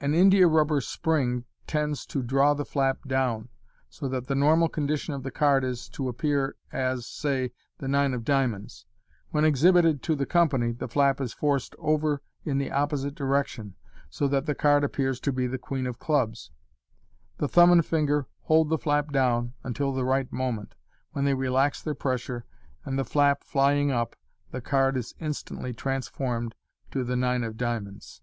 [0.00, 3.48] An indiarubber spring tends to draw the flap down,
[3.90, 8.14] so that the normal condition of the card is to appear as, say, the nine
[8.14, 8.86] of diamonds.
[9.30, 13.74] When exhibited to the company, the flap is forced over in the opposite direction,
[14.08, 16.52] so that the card appears to be the queen of clubs.
[17.38, 20.76] The thumb and finger hold the flap down until the right moment,
[21.10, 22.44] when they relax their pressure,
[22.84, 24.14] and the flap flying up,
[24.52, 26.54] the card is instantly transformed
[26.92, 28.22] to the nine of diamonds.